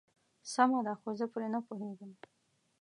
سمه 0.53 0.79
ده 0.85 0.93
خو 0.99 1.09
زه 1.19 1.25
پرې 1.33 1.47
نه 1.53 1.59
پوهيږم. 1.67 2.11